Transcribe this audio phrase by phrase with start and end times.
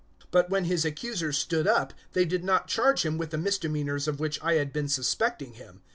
[0.19, 4.07] 025:018 But, when his accusers stood up, they did not charge him with the misdemeanours
[4.07, 5.83] of which I had been suspecting him.